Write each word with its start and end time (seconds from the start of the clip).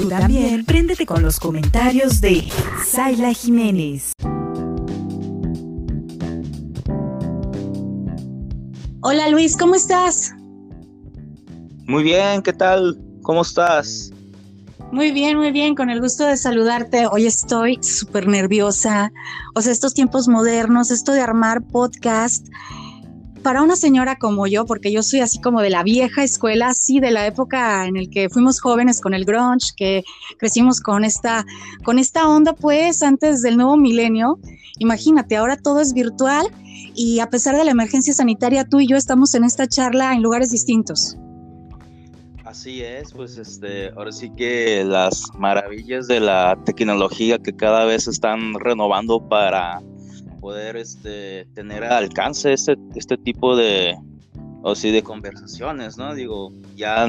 Tú 0.00 0.08
también 0.08 0.64
préndete 0.64 1.04
con 1.04 1.22
los 1.22 1.40
comentarios 1.40 2.20
de 2.20 2.48
Zaila 2.84 3.32
Jiménez. 3.32 4.12
Hola 9.00 9.28
Luis, 9.28 9.56
¿cómo 9.56 9.74
estás? 9.74 10.32
Muy 11.88 12.04
bien, 12.04 12.42
¿qué 12.42 12.52
tal? 12.52 12.96
¿Cómo 13.22 13.42
estás? 13.42 14.12
Muy 14.92 15.10
bien, 15.10 15.36
muy 15.36 15.50
bien, 15.50 15.74
con 15.74 15.90
el 15.90 16.00
gusto 16.00 16.24
de 16.24 16.36
saludarte. 16.36 17.08
Hoy 17.08 17.26
estoy 17.26 17.82
súper 17.82 18.28
nerviosa. 18.28 19.10
O 19.56 19.62
sea, 19.62 19.72
estos 19.72 19.94
tiempos 19.94 20.28
modernos, 20.28 20.92
esto 20.92 21.10
de 21.10 21.22
armar 21.22 21.66
podcast, 21.66 22.46
para 23.48 23.62
una 23.62 23.76
señora 23.76 24.18
como 24.18 24.46
yo, 24.46 24.66
porque 24.66 24.92
yo 24.92 25.02
soy 25.02 25.20
así 25.20 25.40
como 25.40 25.62
de 25.62 25.70
la 25.70 25.82
vieja 25.82 26.22
escuela, 26.22 26.68
así 26.68 27.00
de 27.00 27.10
la 27.10 27.26
época 27.26 27.86
en 27.86 27.96
el 27.96 28.10
que 28.10 28.28
fuimos 28.28 28.60
jóvenes 28.60 29.00
con 29.00 29.14
el 29.14 29.24
grunge, 29.24 29.72
que 29.74 30.04
crecimos 30.36 30.82
con 30.82 31.02
esta, 31.02 31.46
con 31.82 31.98
esta 31.98 32.28
onda, 32.28 32.52
pues 32.52 33.02
antes 33.02 33.40
del 33.40 33.56
nuevo 33.56 33.78
milenio. 33.78 34.38
Imagínate, 34.80 35.38
ahora 35.38 35.56
todo 35.56 35.80
es 35.80 35.94
virtual 35.94 36.46
y 36.94 37.20
a 37.20 37.30
pesar 37.30 37.56
de 37.56 37.64
la 37.64 37.70
emergencia 37.70 38.12
sanitaria, 38.12 38.66
tú 38.66 38.80
y 38.80 38.86
yo 38.86 38.98
estamos 38.98 39.34
en 39.34 39.44
esta 39.44 39.66
charla 39.66 40.12
en 40.12 40.20
lugares 40.20 40.50
distintos. 40.50 41.16
Así 42.44 42.82
es, 42.82 43.14
pues 43.14 43.38
este, 43.38 43.88
ahora 43.96 44.12
sí 44.12 44.28
que 44.36 44.84
las 44.84 45.22
maravillas 45.38 46.06
de 46.06 46.20
la 46.20 46.58
tecnología 46.66 47.38
que 47.38 47.56
cada 47.56 47.86
vez 47.86 48.08
están 48.08 48.60
renovando 48.60 49.26
para 49.26 49.80
poder 50.40 50.76
este, 50.76 51.46
tener 51.54 51.84
alcance 51.84 52.52
este, 52.52 52.76
este 52.94 53.16
tipo 53.16 53.56
de, 53.56 53.96
o 54.62 54.74
sí, 54.74 54.90
de 54.90 55.02
conversaciones, 55.02 55.96
¿no? 55.98 56.14
Digo, 56.14 56.52
ya 56.76 57.06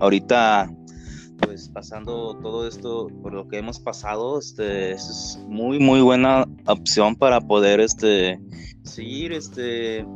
ahorita, 0.00 0.70
pues 1.38 1.68
pasando 1.68 2.36
todo 2.42 2.66
esto 2.66 3.08
por 3.22 3.32
lo 3.32 3.48
que 3.48 3.58
hemos 3.58 3.80
pasado, 3.80 4.38
este, 4.38 4.92
es 4.92 5.38
muy, 5.48 5.78
muy 5.78 6.00
buena 6.00 6.46
opción 6.66 7.16
para 7.16 7.40
poder, 7.40 7.80
este, 7.80 8.40
seguir, 8.84 9.32
este, 9.32 10.06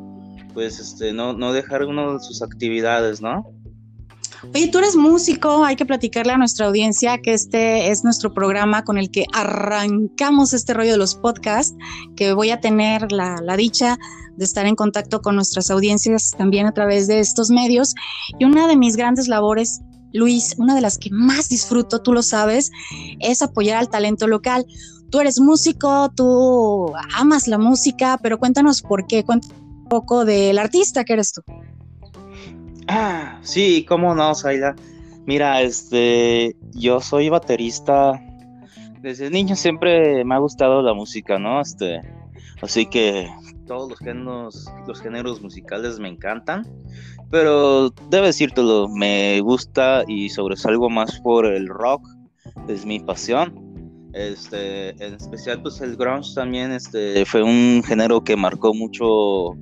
pues, 0.54 0.78
este, 0.78 1.12
no, 1.12 1.32
no 1.32 1.52
dejar 1.52 1.84
uno 1.84 2.14
de 2.14 2.20
sus 2.20 2.42
actividades, 2.42 3.20
¿no? 3.20 3.55
Oye, 4.54 4.68
tú 4.68 4.78
eres 4.78 4.96
músico, 4.96 5.64
hay 5.64 5.76
que 5.76 5.84
platicarle 5.84 6.32
a 6.32 6.38
nuestra 6.38 6.66
audiencia 6.66 7.18
que 7.18 7.34
este 7.34 7.90
es 7.90 8.04
nuestro 8.04 8.32
programa 8.32 8.84
con 8.84 8.96
el 8.96 9.10
que 9.10 9.26
arrancamos 9.32 10.54
este 10.54 10.72
rollo 10.72 10.92
de 10.92 10.98
los 10.98 11.14
podcasts, 11.14 11.76
que 12.16 12.32
voy 12.32 12.50
a 12.50 12.60
tener 12.60 13.12
la, 13.12 13.56
dicha 13.56 13.98
de 14.36 14.44
estar 14.44 14.66
en 14.66 14.74
contacto 14.74 15.20
con 15.20 15.34
nuestras 15.34 15.70
audiencias 15.70 16.30
también 16.36 16.66
a 16.66 16.72
través 16.72 17.06
de 17.06 17.20
estos 17.20 17.50
medios. 17.50 17.94
Y 18.38 18.44
una 18.44 18.66
de 18.66 18.76
mis 18.76 18.96
grandes 18.96 19.28
labores, 19.28 19.80
Luis, 20.12 20.54
una 20.58 20.74
de 20.74 20.80
las 20.80 20.96
que 20.96 21.10
más 21.10 21.48
disfruto, 21.48 22.00
tú 22.00 22.12
lo 22.12 22.22
sabes, 22.22 22.70
es 23.20 23.42
apoyar 23.42 23.78
al 23.78 23.90
talento 23.90 24.26
local. 24.26 24.64
Tú 25.10 25.20
eres 25.20 25.38
músico, 25.38 26.10
tú 26.14 26.92
amas 27.14 27.46
la 27.46 27.58
música, 27.58 28.18
pero 28.22 28.38
cuéntanos 28.38 28.80
por 28.80 29.06
qué, 29.06 29.22
cuéntanos 29.24 29.60
un 29.60 29.88
poco 29.88 30.24
del 30.24 30.58
artista 30.58 31.04
que 31.04 31.12
eres 31.12 31.32
tú. 31.32 31.42
Ah, 32.88 33.38
sí, 33.42 33.84
cómo 33.88 34.14
no, 34.14 34.34
Zaida. 34.34 34.74
Mira, 35.26 35.60
este, 35.62 36.54
yo 36.72 37.00
soy 37.00 37.28
baterista. 37.28 38.20
Desde 39.00 39.30
niño 39.30 39.56
siempre 39.56 40.24
me 40.24 40.34
ha 40.34 40.38
gustado 40.38 40.82
la 40.82 40.94
música, 40.94 41.38
¿no? 41.38 41.60
Este, 41.60 42.00
así 42.62 42.86
que 42.86 43.28
todos 43.66 43.90
los 43.90 43.98
géneros, 43.98 44.72
los 44.86 45.00
géneros 45.00 45.42
musicales 45.42 45.98
me 45.98 46.08
encantan. 46.08 46.66
Pero 47.30 47.90
debo 48.08 48.26
decírtelo, 48.26 48.88
me 48.88 49.40
gusta 49.40 50.04
y 50.06 50.28
sobresalgo 50.28 50.88
más 50.88 51.20
por 51.20 51.46
el 51.46 51.66
rock, 51.66 52.06
es 52.68 52.86
mi 52.86 53.00
pasión. 53.00 53.65
Este, 54.16 54.90
en 55.04 55.12
especial 55.12 55.60
pues 55.60 55.78
el 55.82 55.94
grunge 55.94 56.34
también 56.34 56.72
este, 56.72 57.26
fue 57.26 57.42
un 57.42 57.82
género 57.86 58.24
que 58.24 58.34
marcó 58.34 58.72
mucho 58.72 59.54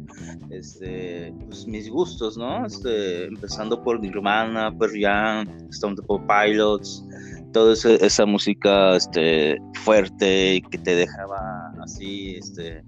este, 0.51 1.34
pues, 1.49 1.67
mis 1.67 1.91
gustos, 1.91 2.37
¿no? 2.37 2.65
Este, 2.65 3.25
empezando 3.25 3.83
por 3.83 3.99
Nirvana, 3.99 4.73
Pearl 4.78 4.93
Jam, 5.01 5.49
Stone 5.71 5.97
Temple 5.97 6.21
Pilots, 6.28 7.05
toda 7.53 7.75
esa, 7.75 8.27
música 8.27 8.95
este, 8.95 9.59
fuerte 9.83 10.62
que 10.71 10.78
te 10.78 10.95
dejaba 10.95 11.73
así, 11.83 12.37
este, 12.37 12.84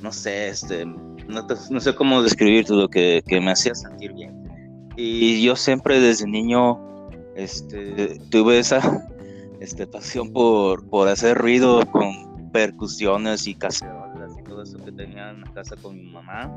no 0.00 0.10
sé, 0.12 0.48
este, 0.48 0.86
no, 0.86 1.80
sé 1.80 1.94
cómo 1.94 2.22
describir 2.22 2.64
todo 2.64 2.82
lo 2.82 2.88
que, 2.88 3.22
me 3.28 3.50
hacía 3.50 3.74
sentir 3.74 4.14
bien. 4.14 4.32
Y 4.96 5.42
yo 5.42 5.56
siempre 5.56 6.00
desde 6.00 6.26
niño 6.26 6.80
este, 7.36 8.18
tuve 8.30 8.58
esa 8.58 8.80
este, 9.62 9.86
pasión 9.86 10.32
por, 10.32 10.84
por 10.88 11.06
hacer 11.08 11.38
ruido 11.38 11.86
con 11.86 12.50
percusiones 12.50 13.46
y 13.46 13.54
cacerolas 13.54 14.32
y 14.36 14.42
todo 14.42 14.64
eso 14.64 14.76
que 14.84 14.90
tenía 14.90 15.30
en 15.30 15.42
la 15.42 15.52
casa 15.52 15.76
con 15.76 15.96
mi 15.96 16.10
mamá. 16.10 16.50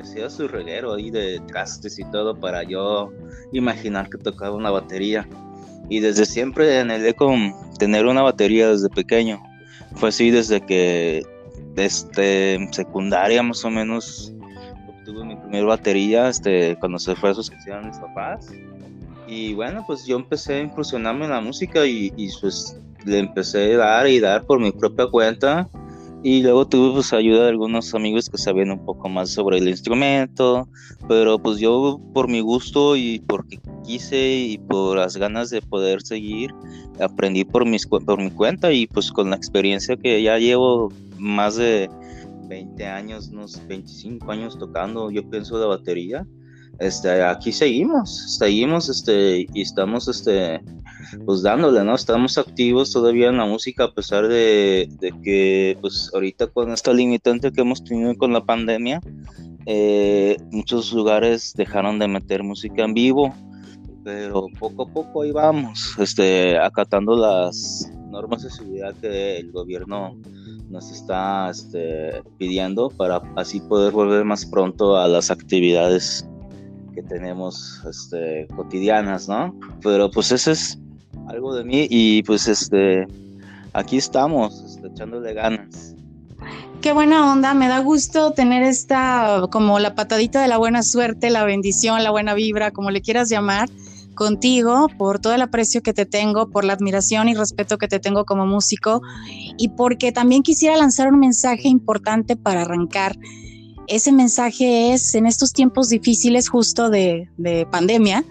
Hacía 0.00 0.30
su 0.30 0.46
reguero 0.46 0.94
ahí 0.94 1.10
de 1.10 1.40
trastes 1.48 1.98
y 1.98 2.04
todo 2.10 2.38
para 2.38 2.62
yo 2.62 3.12
imaginar 3.52 4.08
que 4.08 4.18
tocaba 4.18 4.54
una 4.54 4.70
batería. 4.70 5.28
Y 5.88 5.98
desde 6.00 6.26
siempre 6.26 6.78
anhelé 6.78 7.14
con 7.14 7.52
tener 7.78 8.06
una 8.06 8.22
batería 8.22 8.68
desde 8.68 8.88
pequeño. 8.88 9.42
Fue 9.96 10.10
así 10.10 10.30
desde 10.30 10.60
que 10.60 11.24
desde 11.74 12.68
secundaria 12.72 13.42
más 13.42 13.64
o 13.64 13.70
menos 13.70 14.32
obtuve 14.88 15.24
mi 15.24 15.36
primera 15.36 15.66
batería 15.66 16.28
este, 16.28 16.76
cuando 16.78 16.98
se 16.98 17.16
fue 17.16 17.30
a 17.30 17.34
sus 17.34 17.50
mis 17.50 17.98
papás 17.98 18.52
y 19.26 19.54
bueno, 19.54 19.84
pues 19.86 20.04
yo 20.06 20.16
empecé 20.16 20.54
a 20.54 20.62
incursionarme 20.62 21.24
en 21.24 21.30
la 21.30 21.40
música 21.40 21.86
y, 21.86 22.10
pues 22.40 22.78
le 23.04 23.18
empecé 23.18 23.74
a 23.74 23.78
dar 23.78 24.08
y 24.08 24.20
dar 24.20 24.44
por 24.44 24.60
mi 24.60 24.72
propia 24.72 25.06
cuenta. 25.06 25.68
Y 26.22 26.42
luego 26.42 26.66
tuve 26.66 26.94
pues 26.94 27.12
ayuda 27.12 27.42
de 27.42 27.50
algunos 27.50 27.94
amigos 27.94 28.30
que 28.30 28.38
sabían 28.38 28.70
un 28.70 28.82
poco 28.86 29.10
más 29.10 29.30
sobre 29.30 29.58
el 29.58 29.68
instrumento, 29.68 30.66
pero 31.06 31.38
pues 31.38 31.58
yo 31.58 32.00
por 32.14 32.28
mi 32.28 32.40
gusto 32.40 32.96
y 32.96 33.18
porque 33.26 33.60
quise 33.84 34.32
y 34.32 34.56
por 34.56 34.96
las 34.96 35.18
ganas 35.18 35.50
de 35.50 35.60
poder 35.60 36.00
seguir, 36.00 36.54
aprendí 36.98 37.44
por, 37.44 37.66
mis, 37.66 37.86
por 37.86 38.18
mi 38.18 38.30
cuenta 38.30 38.72
y 38.72 38.86
pues 38.86 39.12
con 39.12 39.28
la 39.28 39.36
experiencia 39.36 39.98
que 39.98 40.22
ya 40.22 40.38
llevo 40.38 40.90
más 41.18 41.56
de 41.56 41.90
20 42.48 42.86
años, 42.86 43.28
unos 43.28 43.60
25 43.68 44.30
años 44.30 44.58
tocando, 44.58 45.10
yo 45.10 45.28
pienso 45.28 45.58
de 45.58 45.66
batería, 45.66 46.26
este, 46.78 47.22
aquí 47.22 47.52
seguimos, 47.52 48.36
seguimos, 48.38 48.88
este, 48.88 49.46
y 49.52 49.62
estamos, 49.62 50.08
este, 50.08 50.60
pues 51.24 51.42
dándole, 51.42 51.84
¿no? 51.84 51.94
Estamos 51.94 52.38
activos 52.38 52.92
todavía 52.92 53.28
en 53.28 53.38
la 53.38 53.46
música 53.46 53.84
a 53.84 53.92
pesar 53.92 54.28
de, 54.28 54.88
que, 55.22 55.76
pues 55.80 56.10
ahorita 56.12 56.48
con 56.48 56.72
esta 56.72 56.92
limitante 56.92 57.52
que 57.52 57.60
hemos 57.60 57.82
tenido 57.84 58.14
con 58.16 58.32
la 58.32 58.44
pandemia, 58.44 59.00
eh, 59.66 60.36
muchos 60.50 60.92
lugares 60.92 61.54
dejaron 61.56 61.98
de 61.98 62.08
meter 62.08 62.42
música 62.42 62.84
en 62.84 62.94
vivo, 62.94 63.34
pero 64.02 64.48
poco 64.58 64.82
a 64.82 64.92
poco 64.92 65.22
ahí 65.22 65.30
vamos, 65.30 65.94
este, 65.98 66.58
acatando 66.58 67.16
las 67.16 67.90
normas 68.10 68.42
de 68.42 68.50
seguridad 68.50 68.94
que 69.00 69.38
el 69.38 69.50
gobierno 69.52 70.16
nos 70.70 70.90
está 70.90 71.50
este, 71.50 72.22
pidiendo 72.38 72.90
para 72.90 73.22
así 73.36 73.60
poder 73.60 73.92
volver 73.92 74.24
más 74.24 74.44
pronto 74.44 74.96
a 74.96 75.08
las 75.08 75.30
actividades 75.30 76.28
que 76.94 77.02
tenemos 77.02 77.82
este, 77.88 78.46
cotidianas, 78.54 79.28
¿no? 79.28 79.58
Pero 79.82 80.10
pues 80.10 80.32
eso 80.32 80.52
es 80.52 80.78
algo 81.28 81.54
de 81.54 81.64
mí 81.64 81.86
y 81.90 82.22
pues 82.22 82.48
este, 82.48 83.06
aquí 83.72 83.96
estamos, 83.96 84.62
este, 84.62 84.88
echándole 84.88 85.34
ganas. 85.34 85.94
Qué 86.80 86.92
buena 86.92 87.32
onda, 87.32 87.54
me 87.54 87.68
da 87.68 87.78
gusto 87.78 88.32
tener 88.32 88.62
esta 88.62 89.42
como 89.50 89.78
la 89.78 89.94
patadita 89.94 90.42
de 90.42 90.48
la 90.48 90.58
buena 90.58 90.82
suerte, 90.82 91.30
la 91.30 91.44
bendición, 91.44 92.04
la 92.04 92.10
buena 92.10 92.34
vibra, 92.34 92.72
como 92.72 92.90
le 92.90 93.00
quieras 93.00 93.30
llamar, 93.30 93.70
contigo, 94.14 94.88
por 94.96 95.18
todo 95.18 95.34
el 95.34 95.42
aprecio 95.42 95.82
que 95.82 95.92
te 95.92 96.06
tengo, 96.06 96.50
por 96.50 96.64
la 96.64 96.74
admiración 96.74 97.28
y 97.28 97.34
respeto 97.34 97.78
que 97.78 97.88
te 97.88 98.00
tengo 98.00 98.24
como 98.24 98.46
músico 98.46 99.02
y 99.58 99.68
porque 99.70 100.12
también 100.12 100.42
quisiera 100.42 100.76
lanzar 100.76 101.12
un 101.12 101.18
mensaje 101.18 101.68
importante 101.68 102.36
para 102.36 102.62
arrancar 102.62 103.16
ese 103.88 104.12
mensaje 104.12 104.92
es, 104.92 105.14
en 105.14 105.26
estos 105.26 105.52
tiempos 105.52 105.88
difíciles 105.88 106.48
justo 106.48 106.90
de, 106.90 107.28
pandemia, 107.70 108.24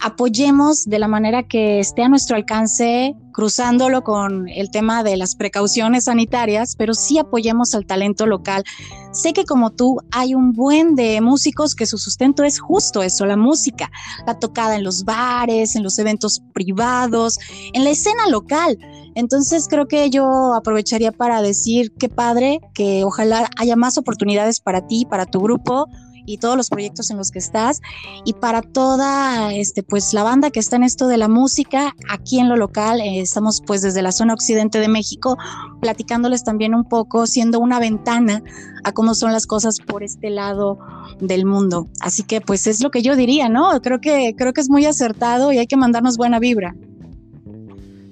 apoyemos 0.00 0.84
de 0.84 0.98
la 0.98 1.08
manera 1.08 1.42
que 1.42 1.80
esté 1.80 2.02
a 2.02 2.08
nuestro 2.08 2.36
alcance, 2.36 3.14
cruzándolo 3.32 4.02
con 4.02 4.48
el 4.48 4.70
tema 4.70 5.02
de 5.02 5.16
las 5.16 5.34
precauciones 5.34 6.04
sanitarias, 6.04 6.74
pero 6.76 6.94
sí 6.94 7.18
apoyemos 7.18 7.74
al 7.74 7.86
talento 7.86 8.26
local. 8.26 8.64
Sé 9.12 9.32
que 9.32 9.44
como 9.44 9.70
tú 9.70 9.98
hay 10.10 10.34
un 10.34 10.52
buen 10.52 10.94
de 10.94 11.20
músicos 11.20 11.74
que 11.74 11.86
su 11.86 11.98
sustento 11.98 12.44
es 12.44 12.60
justo 12.60 13.02
eso, 13.02 13.26
la 13.26 13.36
música, 13.36 13.90
la 14.26 14.38
tocada 14.38 14.76
en 14.76 14.84
los 14.84 15.04
bares, 15.04 15.76
en 15.76 15.82
los 15.82 15.98
eventos 15.98 16.42
privados, 16.52 17.38
en 17.72 17.84
la 17.84 17.90
escena 17.90 18.28
local. 18.28 18.78
Entonces 19.14 19.66
creo 19.68 19.86
que 19.86 20.10
yo 20.10 20.54
aprovecharía 20.54 21.10
para 21.10 21.42
decir 21.42 21.92
qué 21.98 22.08
padre, 22.08 22.60
que 22.74 23.04
ojalá 23.04 23.48
haya 23.56 23.74
más 23.74 23.98
oportunidades 23.98 24.60
para 24.60 24.86
ti, 24.86 25.06
para 25.08 25.26
tu 25.26 25.40
grupo 25.40 25.86
y 26.28 26.38
todos 26.38 26.56
los 26.56 26.68
proyectos 26.68 27.10
en 27.10 27.16
los 27.16 27.30
que 27.30 27.38
estás. 27.38 27.80
Y 28.24 28.34
para 28.34 28.62
toda 28.62 29.54
este 29.54 29.82
pues 29.82 30.12
la 30.12 30.22
banda 30.22 30.50
que 30.50 30.60
está 30.60 30.76
en 30.76 30.84
esto 30.84 31.08
de 31.08 31.16
la 31.16 31.28
música 31.28 31.94
aquí 32.10 32.38
en 32.38 32.48
lo 32.48 32.56
local 32.56 33.00
eh, 33.00 33.20
estamos 33.20 33.62
pues 33.66 33.82
desde 33.82 34.02
la 34.02 34.12
zona 34.12 34.34
occidente 34.34 34.78
de 34.78 34.88
México 34.88 35.38
platicándoles 35.80 36.44
también 36.44 36.74
un 36.74 36.84
poco 36.84 37.26
siendo 37.26 37.58
una 37.60 37.80
ventana 37.80 38.42
a 38.84 38.92
cómo 38.92 39.14
son 39.14 39.32
las 39.32 39.46
cosas 39.46 39.78
por 39.80 40.02
este 40.02 40.30
lado 40.30 40.78
del 41.20 41.46
mundo. 41.46 41.88
Así 42.00 42.22
que 42.22 42.40
pues 42.40 42.66
es 42.66 42.82
lo 42.82 42.90
que 42.90 43.02
yo 43.02 43.16
diría 43.16 43.48
no 43.48 43.80
creo 43.80 44.00
que 44.00 44.34
creo 44.36 44.52
que 44.52 44.60
es 44.60 44.68
muy 44.68 44.84
acertado 44.84 45.52
y 45.52 45.58
hay 45.58 45.66
que 45.66 45.76
mandarnos 45.76 46.16
buena 46.16 46.38
vibra. 46.38 46.74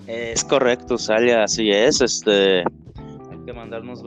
Es 0.07 0.45
correcto 0.45 0.97
Salia 0.97 1.45
así 1.45 1.71
es 1.71 2.01
este 2.01 2.65
mandarnos 3.53 4.03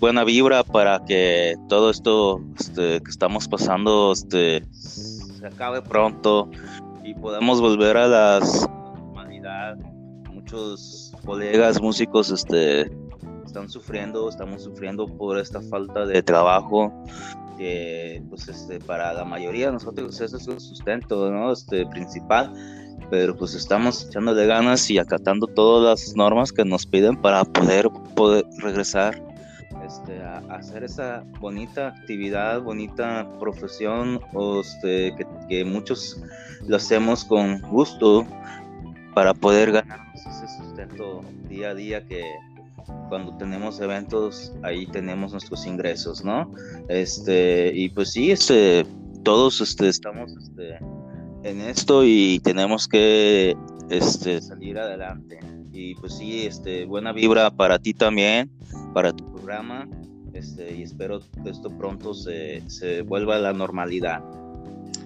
buena, 0.00 0.24
vibra 0.24 0.62
para 0.62 1.04
que 1.04 1.54
todo 1.68 1.90
esto 1.90 2.40
este, 2.58 3.00
que 3.02 3.10
estamos 3.10 3.48
pasando 3.48 4.12
este, 4.12 4.64
se 4.72 5.46
acabe 5.46 5.82
pronto 5.82 6.50
y 7.02 7.14
podamos 7.14 7.60
volver 7.60 7.96
a 7.96 8.06
la 8.06 8.40
normalidad. 8.40 9.76
Muchos 10.32 11.12
colegas 11.24 11.80
músicos 11.80 12.30
este, 12.30 12.90
están 13.44 13.68
sufriendo, 13.68 14.28
estamos 14.28 14.62
sufriendo 14.62 15.06
por 15.06 15.38
esta 15.38 15.60
falta 15.60 16.06
de 16.06 16.22
trabajo 16.22 16.92
que 17.56 18.22
pues 18.28 18.48
este 18.48 18.80
para 18.80 19.12
la 19.12 19.24
mayoría 19.24 19.66
de 19.66 19.74
nosotros 19.74 20.20
es 20.20 20.32
el 20.32 20.60
sustento 20.60 21.30
¿no? 21.30 21.52
este 21.52 21.86
principal 21.86 22.52
pero 23.10 23.36
pues 23.36 23.54
estamos 23.54 24.06
echándole 24.06 24.46
ganas 24.46 24.90
y 24.90 24.98
acatando 24.98 25.46
todas 25.46 26.06
las 26.06 26.16
normas 26.16 26.52
que 26.52 26.64
nos 26.64 26.86
piden 26.86 27.16
para 27.16 27.44
poder, 27.44 27.88
regresar 28.58 29.22
este, 29.86 30.22
a, 30.22 30.38
hacer 30.50 30.84
esa 30.84 31.24
bonita 31.40 31.88
actividad, 31.88 32.62
bonita 32.62 33.28
profesión, 33.38 34.20
este, 34.60 35.14
que, 35.48 35.64
muchos 35.64 36.20
lo 36.66 36.76
hacemos 36.76 37.24
con 37.24 37.60
gusto 37.62 38.26
para 39.14 39.34
poder 39.34 39.72
ganarnos 39.72 40.26
ese 40.26 40.48
sustento 40.58 41.22
día 41.48 41.70
a 41.70 41.74
día 41.74 42.04
que 42.06 42.24
cuando 43.08 43.36
tenemos 43.36 43.80
eventos 43.80 44.52
ahí 44.62 44.86
tenemos 44.86 45.32
nuestros 45.32 45.66
ingresos, 45.66 46.24
¿no? 46.24 46.50
Este, 46.88 47.72
y 47.74 47.88
pues 47.90 48.12
sí, 48.12 48.30
este, 48.30 48.86
todos 49.22 49.60
este, 49.60 49.88
estamos 49.88 50.32
este, 50.36 50.78
en 51.44 51.60
esto 51.60 52.04
y 52.04 52.40
tenemos 52.40 52.88
que 52.88 53.56
este, 53.90 54.40
salir 54.40 54.78
adelante. 54.78 55.38
Y 55.72 55.94
pues 55.96 56.16
sí, 56.16 56.46
este, 56.46 56.86
buena 56.86 57.12
vibra 57.12 57.50
para 57.50 57.78
ti 57.78 57.92
también, 57.92 58.50
para 58.92 59.12
tu 59.12 59.30
programa. 59.32 59.86
Este, 60.32 60.74
y 60.74 60.82
espero 60.82 61.20
que 61.42 61.50
esto 61.50 61.70
pronto 61.70 62.14
se, 62.14 62.62
se 62.68 63.02
vuelva 63.02 63.36
a 63.36 63.38
la 63.38 63.52
normalidad. 63.52 64.22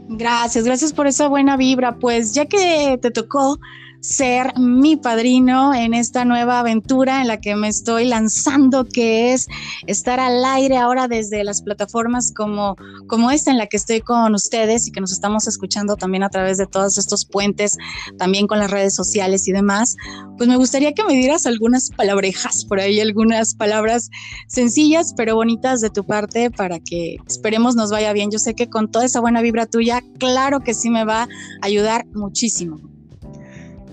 Gracias, 0.08 0.64
gracias 0.64 0.92
por 0.92 1.06
esa 1.06 1.28
buena 1.28 1.56
vibra. 1.56 1.98
Pues 1.98 2.32
ya 2.32 2.46
que 2.46 2.98
te 3.02 3.10
tocó 3.10 3.58
ser 4.00 4.56
mi 4.58 4.96
padrino 4.96 5.74
en 5.74 5.94
esta 5.94 6.24
nueva 6.24 6.60
aventura 6.60 7.20
en 7.20 7.28
la 7.28 7.40
que 7.40 7.56
me 7.56 7.68
estoy 7.68 8.04
lanzando, 8.04 8.84
que 8.84 9.32
es 9.32 9.48
estar 9.86 10.20
al 10.20 10.44
aire 10.44 10.76
ahora 10.76 11.08
desde 11.08 11.44
las 11.44 11.62
plataformas 11.62 12.32
como, 12.34 12.76
como 13.06 13.30
esta 13.30 13.50
en 13.50 13.58
la 13.58 13.66
que 13.66 13.76
estoy 13.76 14.00
con 14.00 14.34
ustedes 14.34 14.86
y 14.86 14.92
que 14.92 15.00
nos 15.00 15.12
estamos 15.12 15.46
escuchando 15.46 15.96
también 15.96 16.22
a 16.22 16.30
través 16.30 16.58
de 16.58 16.66
todos 16.66 16.98
estos 16.98 17.24
puentes, 17.26 17.76
también 18.18 18.46
con 18.46 18.58
las 18.58 18.70
redes 18.70 18.94
sociales 18.94 19.48
y 19.48 19.52
demás. 19.52 19.96
Pues 20.36 20.48
me 20.48 20.56
gustaría 20.56 20.92
que 20.92 21.04
me 21.04 21.14
dieras 21.14 21.46
algunas 21.46 21.90
palabrejas 21.90 22.64
por 22.64 22.80
ahí, 22.80 23.00
algunas 23.00 23.54
palabras 23.54 24.10
sencillas 24.46 25.14
pero 25.16 25.34
bonitas 25.34 25.80
de 25.80 25.90
tu 25.90 26.04
parte 26.04 26.50
para 26.50 26.78
que 26.80 27.16
esperemos 27.26 27.74
nos 27.74 27.90
vaya 27.90 28.12
bien. 28.12 28.30
Yo 28.30 28.38
sé 28.38 28.54
que 28.54 28.68
con 28.68 28.90
toda 28.90 29.04
esa 29.04 29.20
buena 29.20 29.42
vibra 29.42 29.66
tuya, 29.66 30.02
claro 30.18 30.60
que 30.60 30.74
sí 30.74 30.90
me 30.90 31.04
va 31.04 31.22
a 31.22 31.28
ayudar 31.62 32.06
muchísimo. 32.14 32.97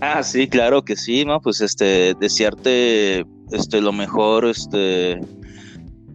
Ah, 0.02 0.24
sí, 0.24 0.48
claro 0.48 0.84
que 0.84 0.96
sí, 0.96 1.26
¿no? 1.26 1.42
Pues 1.42 1.62
este, 1.62 2.14
desearte 2.20 3.26
este, 3.52 3.82
lo 3.82 3.94
mejor 3.94 4.46
este, 4.46 5.22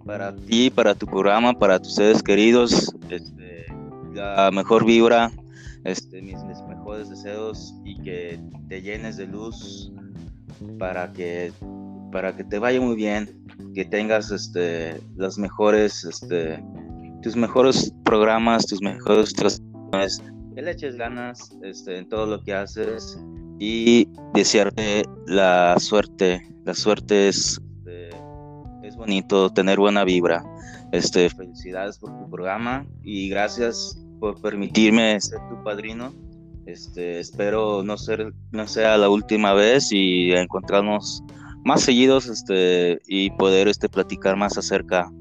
para 0.05 0.35
ti, 0.35 0.71
para 0.71 0.94
tu 0.94 1.06
programa, 1.06 1.59
para 1.59 1.79
tus 1.79 1.94
seres 1.94 2.23
queridos, 2.23 2.94
este, 3.09 3.67
la 4.12 4.50
mejor 4.53 4.85
vibra, 4.85 5.31
este, 5.85 6.21
mis, 6.21 6.37
mejores 6.69 7.09
deseos 7.09 7.75
y 7.85 8.00
que 8.03 8.41
te 8.69 8.82
llenes 8.82 9.17
de 9.17 9.27
luz 9.27 9.93
para 10.79 11.12
que, 11.12 11.53
para 12.12 12.37
que 12.37 12.44
te 12.44 12.59
vaya 12.59 12.81
muy 12.81 12.97
bien, 12.97 13.31
que 13.75 13.85
tengas 13.85 14.31
este, 14.31 15.00
las 15.17 15.38
mejores, 15.38 16.05
este, 16.05 16.62
tus 17.23 17.37
mejores 17.37 17.94
programas, 18.05 18.67
tus 18.67 18.83
mejores 18.83 19.33
que 20.55 20.62
le 20.62 20.71
eches 20.73 20.97
ganas 20.97 21.56
este, 21.62 21.99
en 21.99 22.09
todo 22.09 22.26
lo 22.26 22.43
que 22.43 22.53
haces 22.53 23.19
y 23.61 24.09
desearte 24.33 25.05
la 25.27 25.79
suerte. 25.79 26.43
La 26.65 26.75
suerte 26.75 27.29
es, 27.29 27.61
este, 27.77 28.09
es 28.83 28.97
bonito, 28.97 29.51
tener 29.51 29.79
buena 29.79 30.03
vibra. 30.03 30.43
Este, 30.93 31.31
felicidades 31.31 31.99
por 31.99 32.11
tu 32.19 32.29
programa 32.29 32.85
y 33.05 33.29
gracias 33.29 34.03
por 34.19 34.41
permitirme 34.41 35.21
ser 35.21 35.39
tu 35.49 35.62
padrino. 35.62 36.12
Este, 36.67 37.21
espero 37.21 37.83
no, 37.85 37.97
ser, 37.97 38.33
no 38.51 38.67
sea 38.67 38.97
la 38.97 39.11
última 39.11 39.53
vez 39.53 39.93
y 39.93 40.33
encontrarnos 40.33 41.23
más 41.65 41.83
seguidos 41.83 42.27
este, 42.27 43.01
y 43.07 43.31
poder 43.31 43.69
este, 43.69 43.89
platicar 43.89 44.37
más 44.37 44.57
acerca 44.57 45.12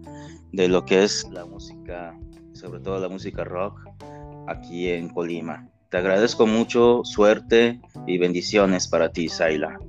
de 0.54 0.70
lo 0.70 0.86
que 0.86 1.04
es 1.04 1.28
la 1.32 1.46
música, 1.46 2.18
sobre 2.54 2.80
todo 2.80 3.00
la 3.00 3.10
música 3.10 3.44
rock 3.44 3.82
aquí 4.48 4.88
en 4.90 5.10
Colima. 5.10 5.70
Te 5.90 5.98
agradezco 5.98 6.46
mucho, 6.46 7.02
suerte 7.04 7.80
y 8.06 8.18
bendiciones 8.20 8.88
para 8.88 9.12
ti, 9.12 9.28
Zaila. 9.28 9.80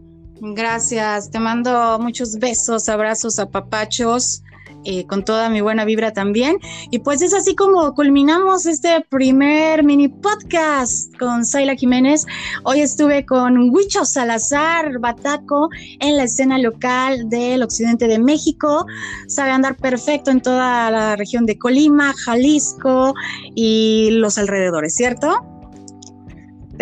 Gracias, 0.40 1.30
te 1.30 1.38
mando 1.38 1.98
muchos 1.98 2.38
besos, 2.38 2.88
abrazos, 2.88 3.38
apapachos. 3.38 4.42
Eh, 4.84 5.06
con 5.06 5.26
toda 5.26 5.50
mi 5.50 5.60
buena 5.60 5.84
vibra 5.84 6.14
también. 6.14 6.56
Y 6.90 7.00
pues 7.00 7.20
es 7.20 7.34
así 7.34 7.54
como 7.54 7.94
culminamos 7.94 8.64
este 8.64 9.04
primer 9.10 9.84
mini 9.84 10.08
podcast 10.08 11.14
con 11.18 11.44
Zaila 11.44 11.74
Jiménez. 11.74 12.24
Hoy 12.62 12.80
estuve 12.80 13.26
con 13.26 13.68
Huicho 13.74 14.06
Salazar 14.06 14.98
Bataco 14.98 15.68
en 15.98 16.16
la 16.16 16.24
escena 16.24 16.56
local 16.56 17.28
del 17.28 17.62
occidente 17.62 18.08
de 18.08 18.18
México. 18.18 18.86
Sabe 19.28 19.50
andar 19.50 19.76
perfecto 19.76 20.30
en 20.30 20.40
toda 20.40 20.90
la 20.90 21.14
región 21.14 21.44
de 21.44 21.58
Colima, 21.58 22.14
Jalisco 22.14 23.12
y 23.54 24.08
los 24.12 24.38
alrededores, 24.38 24.94
¿cierto? 24.94 25.59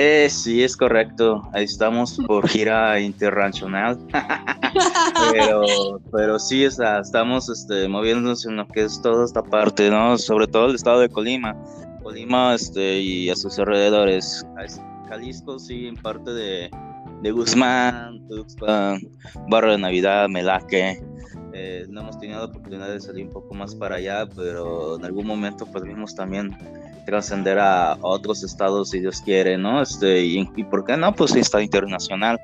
Eh, 0.00 0.28
sí, 0.30 0.62
es 0.62 0.76
correcto. 0.76 1.42
Ahí 1.52 1.64
estamos 1.64 2.20
por 2.28 2.46
gira 2.48 3.00
internacional. 3.00 3.98
pero, 5.32 5.64
pero 6.12 6.38
sí, 6.38 6.62
estamos 6.62 7.48
este, 7.48 7.88
moviéndonos 7.88 8.46
en 8.46 8.58
lo 8.58 8.68
que 8.68 8.84
es 8.84 9.02
toda 9.02 9.24
esta 9.24 9.42
parte, 9.42 9.90
¿no? 9.90 10.16
Sobre 10.16 10.46
todo 10.46 10.66
el 10.66 10.76
estado 10.76 11.00
de 11.00 11.08
Colima. 11.08 11.56
Colima 12.00 12.54
este, 12.54 13.00
y 13.00 13.28
a 13.28 13.34
sus 13.34 13.58
alrededores. 13.58 14.46
Jalisco, 15.08 15.58
sí, 15.58 15.88
en 15.88 15.96
parte 15.96 16.30
de, 16.30 16.70
de 17.22 17.30
Guzmán, 17.32 18.24
Tuxpan, 18.28 19.00
Barrio 19.48 19.72
de 19.72 19.78
Navidad, 19.78 20.28
Melaque. 20.28 21.02
Eh, 21.52 21.86
no 21.88 22.02
hemos 22.02 22.18
tenido 22.18 22.38
la 22.38 22.46
oportunidad 22.46 22.88
de 22.88 23.00
salir 23.00 23.26
un 23.26 23.32
poco 23.32 23.54
más 23.54 23.74
para 23.74 23.96
allá, 23.96 24.26
pero 24.34 24.96
en 24.96 25.04
algún 25.04 25.26
momento 25.26 25.66
podríamos 25.66 26.14
también 26.14 26.56
trascender 27.08 27.58
a, 27.58 27.96
otros 28.02 28.42
estados 28.44 28.90
si 28.90 29.00
Dios 29.00 29.22
quiere, 29.22 29.56
¿no? 29.56 29.80
Este, 29.80 30.22
y, 30.26 30.44
por 30.64 30.84
qué 30.84 30.94
no, 30.94 31.14
pues 31.14 31.34
está 31.36 31.62
internacional. 31.62 32.38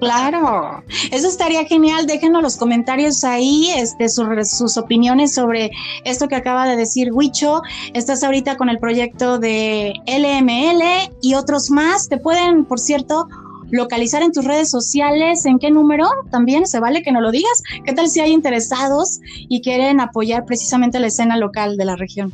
Claro, 0.00 0.82
eso 1.12 1.28
estaría 1.28 1.64
genial. 1.64 2.06
Déjenos 2.06 2.42
los 2.42 2.56
comentarios 2.56 3.22
ahí, 3.22 3.70
este, 3.76 4.08
sus, 4.08 4.76
opiniones 4.76 5.32
sobre 5.32 5.70
esto 6.04 6.26
que 6.26 6.34
acaba 6.34 6.66
de 6.66 6.74
decir 6.74 7.12
Huicho. 7.12 7.62
Estás 7.94 8.24
ahorita 8.24 8.56
con 8.56 8.68
el 8.68 8.78
proyecto 8.78 9.38
de 9.38 9.92
LML 10.06 11.14
y 11.20 11.34
otros 11.34 11.70
más. 11.70 12.08
Te 12.08 12.18
pueden, 12.18 12.64
por 12.64 12.80
cierto, 12.80 13.28
localizar 13.70 14.22
en 14.22 14.32
tus 14.32 14.44
redes 14.44 14.70
sociales, 14.70 15.44
en 15.46 15.58
qué 15.58 15.70
número 15.70 16.08
también, 16.30 16.66
se 16.66 16.80
vale 16.80 17.02
que 17.02 17.12
no 17.12 17.20
lo 17.20 17.30
digas. 17.30 17.62
¿Qué 17.84 17.92
tal 17.92 18.08
si 18.08 18.20
hay 18.20 18.32
interesados 18.32 19.20
y 19.48 19.60
quieren 19.60 20.00
apoyar 20.00 20.44
precisamente 20.44 20.98
la 20.98 21.08
escena 21.08 21.36
local 21.36 21.76
de 21.76 21.84
la 21.84 21.96
región? 21.96 22.32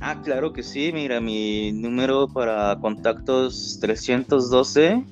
Ah, 0.00 0.20
claro 0.22 0.52
que 0.52 0.62
sí. 0.62 0.90
Mira, 0.94 1.20
mi 1.20 1.72
número 1.72 2.26
para 2.28 2.78
contactos 2.80 3.78
312 3.80 5.04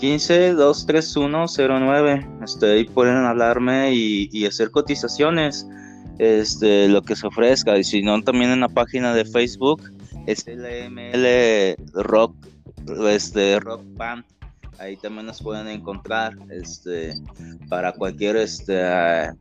15 0.00 0.54
231 0.54 1.46
09. 1.80 2.26
Este, 2.42 2.72
ahí 2.72 2.84
pueden 2.84 3.16
hablarme 3.16 3.92
y, 3.92 4.46
hacer 4.46 4.70
cotizaciones, 4.70 5.66
este, 6.18 6.88
lo 6.88 7.02
que 7.02 7.16
se 7.16 7.26
ofrezca. 7.26 7.76
Y 7.76 7.84
si 7.84 8.02
no, 8.02 8.20
también 8.22 8.50
en 8.50 8.60
la 8.60 8.68
página 8.68 9.14
de 9.14 9.24
Facebook 9.24 9.82
es 10.26 10.46
LML 10.46 11.76
Rock, 11.92 12.34
este, 13.08 13.60
Rock 13.60 13.82
Band. 13.96 14.24
Ahí 14.80 14.96
también 14.96 15.26
nos 15.26 15.42
pueden 15.42 15.68
encontrar 15.68 16.32
este, 16.48 17.14
para 17.68 17.92
cualquier 17.92 18.36
este, 18.36 18.80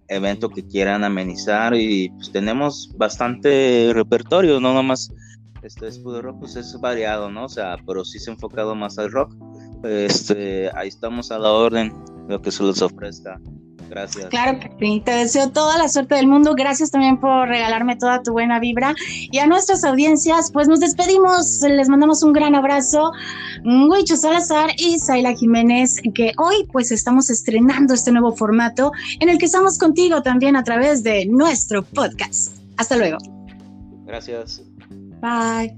evento 0.09 0.49
que 0.49 0.67
quieran 0.67 1.03
amenizar 1.03 1.73
y 1.75 2.09
pues 2.09 2.31
tenemos 2.31 2.93
bastante 2.97 3.91
repertorio, 3.93 4.59
no 4.59 4.73
nomás 4.73 5.09
este 5.63 5.87
escudo 5.87 6.21
rock 6.21 6.39
pues 6.39 6.55
es 6.55 6.77
variado, 6.79 7.29
¿no? 7.31 7.45
O 7.45 7.49
sea, 7.49 7.77
pero 7.87 8.05
sí 8.05 8.19
se 8.19 8.29
ha 8.29 8.33
enfocado 8.33 8.75
más 8.75 8.97
al 8.97 9.11
rock. 9.11 9.35
Este, 9.83 10.69
ahí 10.75 10.89
estamos 10.89 11.31
a 11.31 11.39
la 11.39 11.51
orden, 11.51 11.93
lo 12.27 12.41
que 12.41 12.51
se 12.51 12.63
les 12.63 12.81
ofrezca. 12.81 13.39
Gracias. 13.89 14.27
Claro 14.27 14.59
que 14.59 14.71
sí. 14.79 15.01
Te 15.03 15.11
deseo 15.11 15.49
toda 15.49 15.77
la 15.77 15.89
suerte 15.89 16.15
del 16.15 16.27
mundo. 16.27 16.53
Gracias 16.55 16.91
también 16.91 17.19
por 17.19 17.47
regalarme 17.47 17.95
toda 17.95 18.21
tu 18.21 18.31
buena 18.31 18.59
vibra. 18.59 18.93
Y 19.31 19.39
a 19.39 19.47
nuestras 19.47 19.83
audiencias, 19.83 20.51
pues 20.51 20.67
nos 20.67 20.79
despedimos. 20.79 21.61
Les 21.61 21.89
mandamos 21.89 22.21
un 22.23 22.33
gran 22.33 22.55
abrazo. 22.55 23.11
Huicho 23.65 24.15
Salazar 24.15 24.69
y 24.77 24.99
Zaila 24.99 25.33
Jiménez, 25.33 26.01
que 26.13 26.33
hoy 26.37 26.67
pues 26.71 26.91
estamos 26.91 27.29
estrenando 27.29 27.93
este 27.93 28.11
nuevo 28.11 28.35
formato 28.35 28.91
en 29.19 29.29
el 29.29 29.37
que 29.37 29.45
estamos 29.45 29.77
contigo 29.77 30.21
también 30.21 30.55
a 30.55 30.63
través 30.63 31.03
de 31.03 31.25
nuestro 31.25 31.83
podcast. 31.83 32.55
Hasta 32.77 32.95
luego. 32.95 33.17
Gracias. 34.05 34.61
Bye. 35.21 35.75